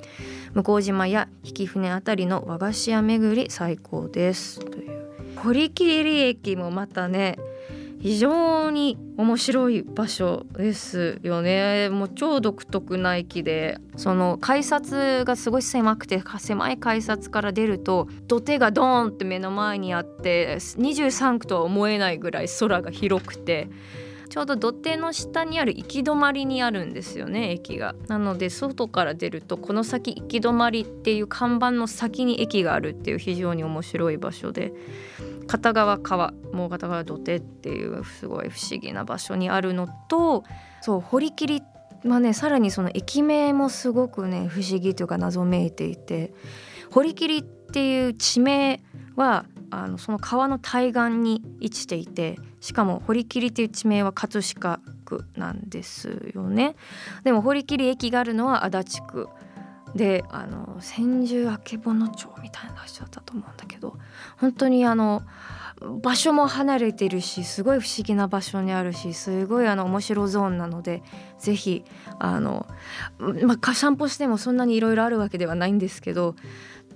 [0.54, 4.60] 向島や引船あたりの和菓子屋巡り最高です。
[4.60, 5.07] という
[5.42, 7.38] 堀切駅もまたね
[8.00, 11.88] 非常に面白い場所ですよね。
[11.90, 23.68] もう超独特な駅でその改札がすごい狭くて狭い改札から出ると土手がドーンって目の前にあって23区とは思えないぐらい空が広くて
[24.28, 27.94] ちょうど土手の下にある行き止まりにあるんですよね駅が。
[28.08, 34.72] なので外から出るとこの先行き止まりっていう看板の先に駅があるっていう非常に面白い場所で
[35.46, 40.44] 片側川もう片側土手っていうすごい不思議な場所にあるのと
[40.82, 41.62] そう堀切
[42.04, 46.32] まあねさらにその駅名もすごくね不思議というか謎めいていて
[46.90, 48.80] 堀切っていう地名
[49.16, 56.76] はあのその川の対岸に位置していてしかも堀切っていう地名は葛飾区なんですよね。
[57.24, 59.28] でも堀切駅があるのは足立区。
[59.94, 63.96] であの千住あけぼの町みたいな場所だったと思うんだけど
[64.36, 65.22] 本当にあの
[66.02, 71.02] 場所も離れてるしすごい不思議な場所にあるしすごいあの面白ゾーンなので
[71.38, 71.84] 是非
[72.18, 72.66] あの、
[73.18, 76.34] まあ、散歩してもそんなにいろいろあるわけではないんですけど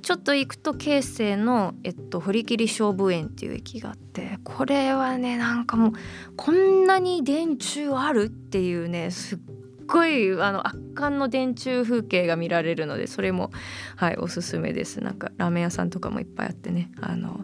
[0.02, 5.92] ちょっと行くと京成の、えっと、堀切勝負園っていう駅があってこれはねなんかもう
[6.36, 9.38] こんなに電柱あるっていうねすっ
[9.86, 13.52] ごいあの圧巻の電柱風景が見られるのでそれも
[13.96, 17.40] はいおすすめですなんかラーメン屋さんとかもいっぱいあってねあの、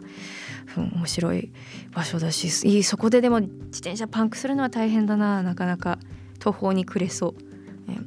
[0.77, 1.53] うん、面白い
[1.93, 5.97] 場所だしいいそこででも自転車パンクするのは大変だななかなか
[6.39, 7.48] 途方に暮れそう。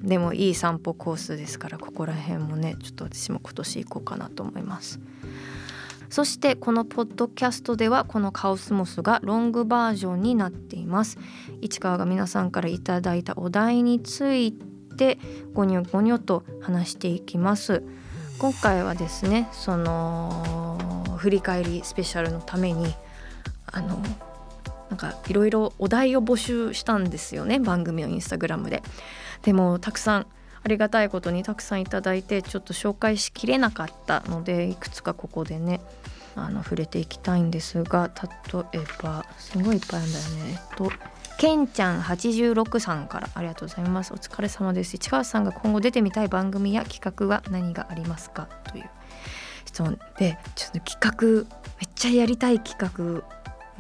[0.03, 5.01] でもいい散歩コースですからここら辺もねちょっと私も今年行こうかなと思います。
[6.11, 11.19] そしてこのポッドキャストではこのカオスモスがロングバージョンになっています。
[11.63, 15.19] 市川が皆さんからいただいたお題について
[15.55, 17.83] ゴニョゴニョと話していきます。
[18.39, 22.93] 今回はですねその振り返りスペシャルのために
[23.67, 24.03] あの
[24.93, 28.83] なんかいろいろお題を募集したんですよね番組のインスタグラムで。
[29.43, 30.27] でもたくさん
[30.63, 35.81] ありがたいことにたくさんいただいてちょっと紹介しきれなかったのでいくつかここでね
[36.37, 38.11] あの触れていきたいんですが
[38.45, 40.61] 例えばすごいいっぱいあるんだよね。
[40.71, 40.93] えっと
[41.39, 44.13] けんちゃん86さんからありがとうございます。
[44.13, 44.97] お疲れ様です。
[44.97, 48.47] 市川さんが今後出てみたい番組や企画は何がありますか？
[48.71, 48.91] という
[49.65, 51.51] 質問でちょっと企画
[51.81, 53.25] めっちゃやりたい企画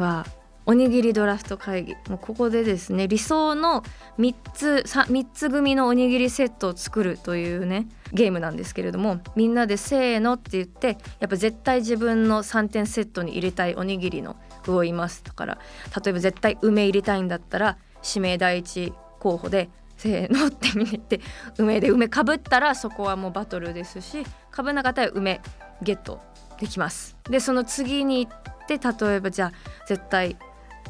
[0.02, 0.26] は
[0.64, 1.94] おにぎりドラフト会議。
[2.08, 3.82] もうここでですね理想の
[4.18, 15.58] 3つ 3, つ組のおにぎりセットを作るというねゲームなんですけれどもみんなでせーのって言ってやっぱ絶対自分の3点セットに入れたいおにぎりの具を言いますだから
[16.04, 21.20] 例えば絶対梅入れたいんだったら指名第一候補でせーのって見て
[21.58, 25.40] 梅で梅かぶったらそこはもうバトルですしかぶんなかったら梅
[25.82, 26.20] ゲット
[26.58, 27.16] できます。
[27.28, 29.52] でその次に行って例えばじゃあ
[29.86, 30.36] 絶対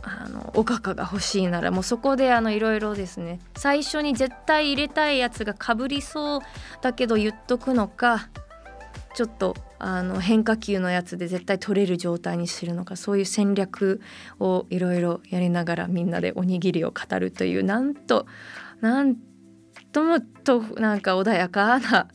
[0.03, 6.41] あのおかかが欲しいならもうそこであのいろいろですね最初に絶対入れたいやつがかぶりそう
[6.81, 8.29] だけど言っとくのか
[9.15, 14.01] ちょっとあの変化球のやつで絶対取れる状態にするのかそういう戦略
[14.41, 18.27] をいろいろやりながらみんなでおにぎりを語るというなんと
[18.81, 19.17] なん
[19.93, 22.09] ともとなんか穏やかな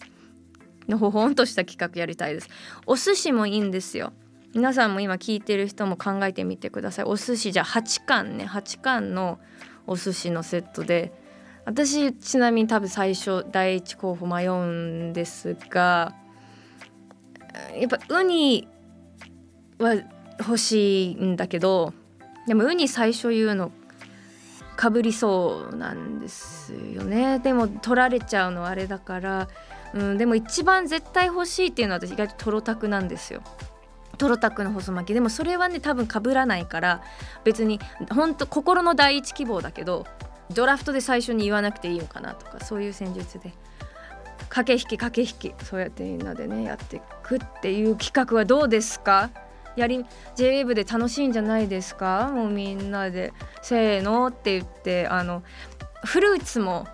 [0.88, 2.50] のほほんとした企画やりたいです。
[2.86, 4.14] お寿司もいいんですよ。
[4.54, 7.06] 皆さんも今聞いてる人も考えてみてください。
[7.06, 8.46] お寿司じゃあ8貫ね。
[8.46, 9.40] 8貫の
[9.86, 11.14] お寿司のセットで。
[11.68, 16.16] 私ちなみに多分最初第一候補迷うんですが
[17.78, 18.70] やっぱウニ
[19.78, 19.96] は
[20.40, 21.94] 欲しいんだけど
[22.48, 23.74] でもウニ最初言うの
[24.78, 27.40] かぶりそうなんですよね。
[27.40, 29.50] でも取られちゃうのあれだから、
[29.94, 33.42] うん、でも一番絶対欲しいっていうのは私意外とトロタクなんですよ。
[34.18, 35.14] トロタクの細巻き。
[35.14, 37.02] でもそれはね多分かぶらないから
[37.44, 37.80] 別に
[38.12, 40.06] 本当心の第一希望だけど
[40.54, 43.54] ドラフトで最初に言わなくていいのかなとかそういう戦術で。
[44.50, 49.30] 駆け引き駆け引きそうやってみんなでねやっていくっていう企画はどうですか？
[49.76, 50.06] やり
[50.38, 52.32] JWAVE で楽しいんじゃないですか？
[52.34, 55.44] もうみんなでせーのって言ってあの
[56.06, 56.88] フルーツも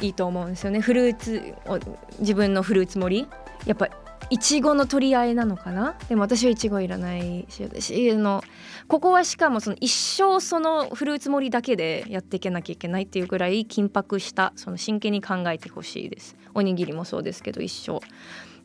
[0.00, 0.80] いいと思うんですよね。
[0.80, 1.78] フルーツを
[2.20, 3.28] 自分のフルーツ盛り。
[3.66, 3.88] やっぱ
[4.30, 5.96] いちごの取り合いなのかな？
[6.08, 8.42] でも私はいちごいらないし私の
[8.86, 16.36] ここはしかもその一生そのフルーツ盛りだけでやっていけなきゃいけないっていうぐらい緊迫したその真剣に考えてほしいです。
[16.54, 18.00] おにぎりもそうですけど一生。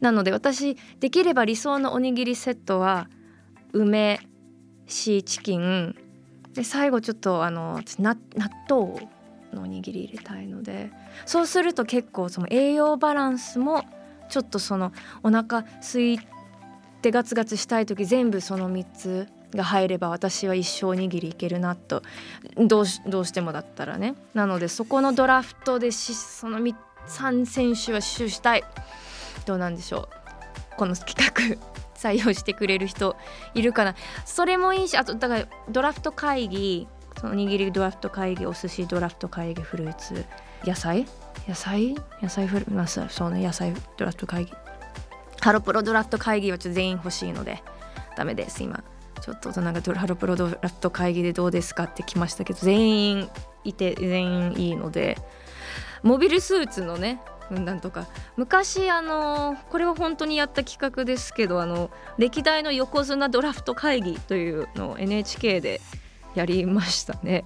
[0.02, 3.08] なので私できれば理想のおにぎりセットは
[3.72, 4.20] 梅
[4.88, 5.96] シーチキン。
[6.54, 9.08] で最後ちょっとあの納納豆
[9.54, 10.92] のおにぎり入れたいので。
[11.26, 13.86] そうすると結構その栄養バランスも
[14.34, 16.20] ちょっとそのお腹空い
[17.04, 22.02] てガツガツしたい時全部その3つが入れば私は一生おにぎりいけるなと。
[22.58, 24.16] どうしてもだったらね。
[24.34, 28.64] なのでそこのドラフトでしその3選手は死守したい。
[29.46, 30.78] どうなんでしょう。
[30.78, 31.56] この企画
[31.94, 33.16] 採用してくれる人
[33.54, 33.94] いるかな。
[34.26, 36.88] それもいいしあとだからドラフト会議
[37.20, 40.26] そのおにぎりドラフト会議お寿司ドラフト会議フルーツ
[40.66, 41.06] 野菜
[41.48, 41.96] 野菜？
[42.22, 44.54] 野菜フルまあそうね野菜ドラフト会議。
[45.42, 47.62] ハロプロドラフト会議はちょっと全員欲しいので
[48.16, 48.64] ダメです。
[48.64, 48.84] 今
[49.22, 53.30] ちょっと大人がドラハロプロドラフト会議でどうですかって来ましたけど全員
[53.64, 55.18] いて全員いいので
[56.02, 58.08] モビルスーツのね軍団とか。
[58.38, 65.82] 昔あのこれは本当にやった企画ですけどあの歴代の横綱ドラフト会議というのを NHK で
[66.36, 67.44] やりましたね。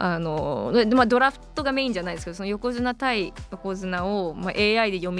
[0.00, 5.10] あのまあ、ドラフトがメインじゃないですけどその横綱対横綱を、まあ、AI で蘇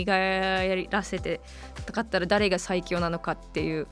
[0.89, 1.41] らせて
[1.81, 3.89] 戦ったら誰が最強なのかっていう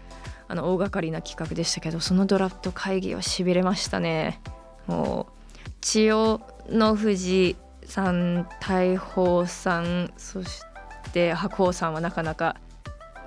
[0.47, 4.41] あの大掛かりな企画でしたけどそのドラフト会議はしびれましたね。
[4.87, 10.63] もう千代の富士さん大鵬さんそし
[11.13, 12.55] て白鵬さんはなかなか、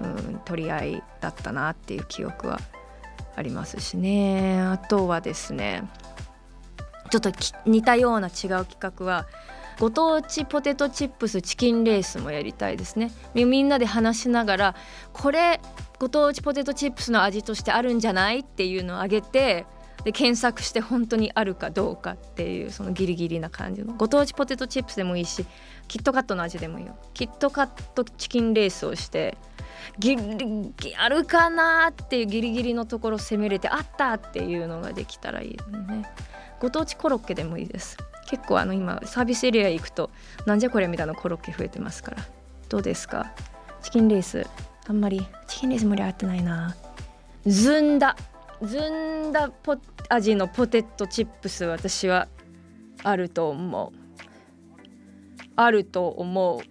[0.01, 2.61] うん、取り合いだったなっていう記憶は
[3.35, 5.83] ありますしねあとはですね
[7.09, 7.31] ちょっと
[7.65, 9.27] 似たような違う企画は
[9.79, 13.11] ご当地ポテトチップスチキンレースもやりたいですね。
[13.33, 14.75] みんなで話しながら
[15.13, 15.61] これ
[15.99, 19.65] ご当地ポテトチップスの味としてあるんじゃないっていうのをあげて
[20.03, 23.93] で検索して本当にあるかどうかっていうそのギリギリな感じの。
[23.95, 25.45] ご当地ポテトチップスでもいいし
[25.87, 26.97] キットカットの味でもいいよ。
[27.13, 29.37] キットカットチキンレースをして
[29.97, 36.09] ギリギリあるかなっていうギリギリのところ攻めれてあったっていうのができたらいいですね。
[36.59, 37.97] ご当地コロッケでもいいです。
[38.27, 40.11] 結構あの今サービスエリア行くと
[40.45, 42.17] なんじゃこれみたいなコロッケ増えてますから。
[42.67, 43.33] どうですか？
[43.81, 44.45] チキンレース。
[44.87, 46.75] あんまりチキンレース盛り上がってないな。
[47.45, 48.15] ずんだ。
[48.61, 48.77] ず
[49.27, 49.77] んだポ
[50.09, 52.27] 味のポテトチップス私は
[53.03, 53.97] あると思う。
[55.55, 56.61] あると思う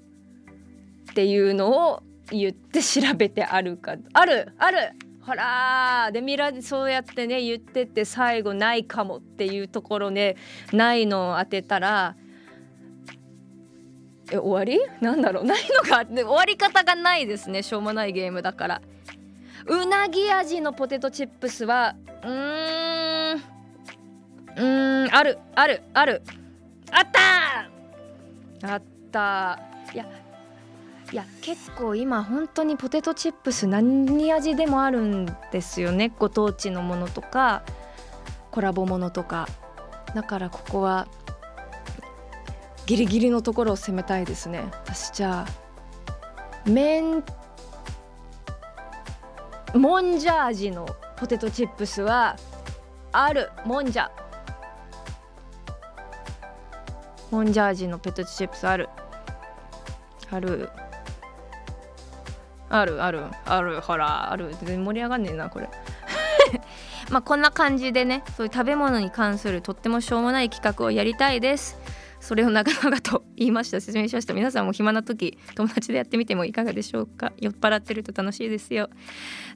[1.10, 3.96] っていうのを言って調べてあるか。
[4.12, 4.52] ある！
[4.58, 4.92] ある！
[5.28, 10.36] ほらでミラそうやってね言ってて最後ないかもっていうところね
[10.72, 12.16] ないのを当てたら
[14.32, 14.80] え終わり？
[15.02, 15.44] なんだろう？
[15.44, 18.82] ないのが終わり方がないですねしょうもないゲームだから。
[19.66, 26.22] うなぎ味のポテトチップスはうーんうーんあるあるある。
[26.90, 27.06] あっ
[28.62, 29.60] たあった
[29.92, 30.06] いや
[31.10, 36.12] いや結構今本当にポテトチップス何味でもあるんですよね。
[36.18, 37.62] ご当地のものとか
[38.50, 39.48] コラボものとか。
[40.14, 41.06] だからここは
[42.86, 44.68] ギリギリのところを攻めたいですね。
[44.72, 47.22] 私じゃあ麺
[49.74, 50.86] もんじゃ味の
[51.16, 52.36] ポテトチップスは
[53.12, 53.50] ある。
[53.64, 54.10] もんじゃ。
[57.30, 58.88] もんじゃ味のポテトチップスある。
[60.30, 60.70] ある。
[62.70, 64.54] あるあるあるほらある。
[64.60, 65.68] 全然盛り上がんねえなこれ。
[67.10, 71.78] まあこんな感じでねそういう食べ物に関するとってもしょうもない企画をやりたいです。
[72.20, 74.34] それを長々と言いました説明しました。
[74.34, 77.32] 皆さんも暇な時友達でやってみてもいかがでしょうか？
[77.38, 78.90] 酔っ払ってると楽しいですよ。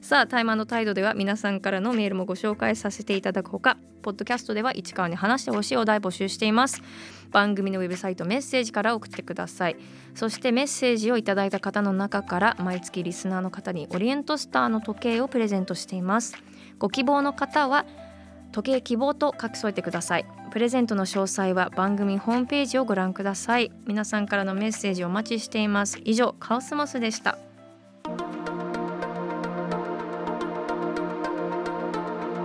[0.01, 3.77] さあタイマーの態度では皆さんからのメールもご紹介させていただくほか。
[4.01, 6.81] ポッドキャストでは市川に話してほしいお題募集しています。
[7.31, 9.77] 番組のウェブサイトメッセージから送ってください。
[10.13, 16.35] そしてメッセージをいただいた方の中から毎月リスナーの方にオリエントスターの時計をプレゼントしています。
[16.79, 17.85] ご希望の方は
[18.53, 20.25] 時計希望と書き添えてください。
[20.51, 23.71] プレゼントの詳細は番組ホームページをご覧ください。
[23.85, 25.99] 皆さんからのメッセージをお待ちしています。
[26.05, 27.37] 以上カオスモスでした。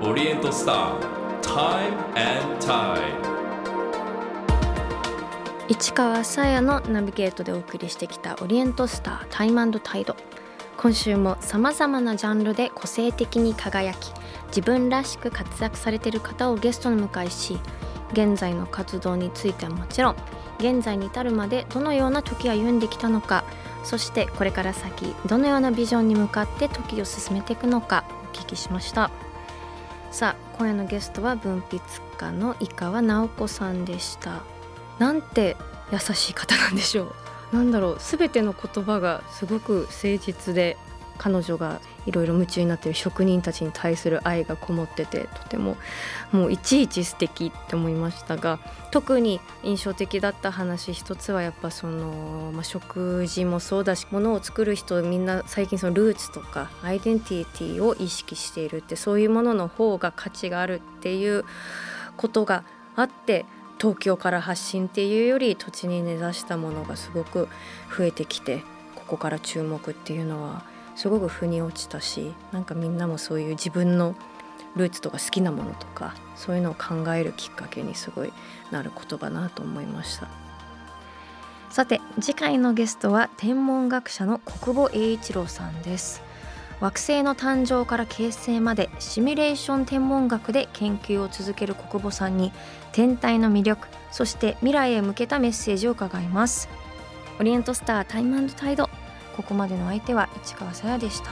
[0.02, 3.28] オリエントスター Time and Tide
[5.68, 10.16] 市川さやのナビゲートでお送りしてきたオリエントスタータイムタイド
[10.78, 14.12] 今週もさまざまなジャンルで個性的に輝き
[14.48, 17.58] 自分らしく活躍されている方をゲストに迎えし
[18.12, 20.16] 現在の活動についてはもちろん
[20.58, 23.44] 現在に至るまでどのような時を歩んできたのか
[23.84, 29.10] そしてこれから先どのようなビジョンに向かって時を進めていくのかお聞きしました。
[30.10, 31.80] さあ今夜のゲストは文筆
[32.16, 34.42] 家の井川直子さんでした。
[34.98, 35.56] なんて
[35.92, 37.14] 優しい方なんでしょ
[37.52, 37.56] う。
[37.56, 40.76] なんだろう全ての言葉がすごく誠実で
[41.16, 45.76] 彼女がいろいろ夢中になってる職人たちに対する愛がこもっててとても
[46.32, 48.58] もういちいち素敵って思いましたが
[48.90, 61.44] 特に印象的だった話一つはやっぱその、まあ、食事もそうだしものを作る人みんな最近そのルーツとかアイデンティティを意識しているってそういうものの方が価値があるっていう
[62.16, 62.64] ことが
[62.96, 63.44] あって
[63.78, 67.48] 東京から発信っていうより土地に根ざしたものがすごく
[67.96, 68.62] 増えてきて
[68.96, 70.64] ここから注目っていうのは
[70.98, 74.16] すごく腑に落ちたしなんかみんなもそういう自分の
[74.74, 78.32] ルーツとか好きなものとかそういうのを考えるきっかけにすごい
[78.72, 80.28] なる言葉なと思いました。
[81.70, 86.20] さて次回のゲストは天文学者の国母栄一郎さんです。
[86.80, 92.52] 惑星の誕生から形成までシミュレーション天文学で研究を続ける国母さんに
[92.90, 96.68] 天体の魅力そして未来へ向けたメッセージを伺います。
[97.38, 98.90] オリエントスタータイムタイド。
[99.38, 101.30] ここまでの相手は市川さやでした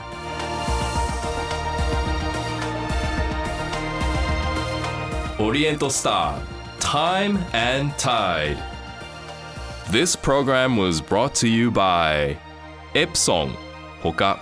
[5.43, 8.57] オリエントスター Time and Tide
[9.91, 12.37] This program was brought to you by
[12.93, 13.49] Epson
[14.01, 14.39] ほか